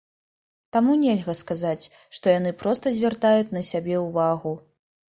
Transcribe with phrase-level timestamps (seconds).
[0.77, 1.89] Таму нельга сказаць,
[2.21, 4.61] што яны проста звяртаюць на сябе ўвагу.